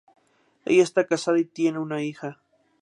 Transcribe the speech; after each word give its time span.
Ella 0.65 0.81
está 0.81 1.05
casada 1.05 1.37
y 1.37 1.45
tiene 1.45 1.77
una 1.77 2.01
hija. 2.01 2.41